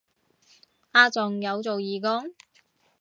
[0.93, 2.33] 啊仲有做義工